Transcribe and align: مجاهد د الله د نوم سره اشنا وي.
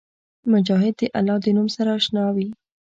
مجاهد 0.51 0.93
د 0.99 1.01
الله 1.17 1.37
د 1.41 1.45
نوم 1.55 1.67
سره 1.75 1.89
اشنا 1.99 2.23
وي. 2.35 2.47